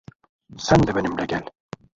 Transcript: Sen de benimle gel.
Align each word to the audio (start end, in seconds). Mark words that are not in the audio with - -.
Sen 0.67 0.83
de 0.87 0.95
benimle 0.97 1.25
gel. 1.35 1.45